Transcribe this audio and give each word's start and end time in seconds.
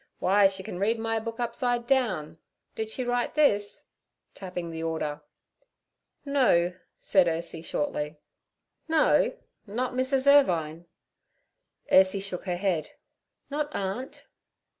Why, 0.17 0.47
she 0.47 0.63
can 0.63 0.79
read 0.79 0.97
my 0.97 1.19
book 1.19 1.39
upside 1.39 1.85
down. 1.85 2.39
Did 2.73 2.89
she 2.89 3.03
write 3.03 3.35
this?' 3.35 3.83
tapping 4.33 4.71
the 4.71 4.81
order. 4.81 5.21
'No' 6.25 6.73
said 6.97 7.27
Ursie 7.27 7.61
shortly. 7.63 8.17
'No? 8.87 9.37
Not 9.67 9.93
Mrs. 9.93 10.25
Irvine?' 10.25 10.87
Ursie 11.91 12.19
shook 12.19 12.45
her 12.45 12.57
head. 12.57 12.89
'Not 13.51 13.69
aunt.' 13.75 14.25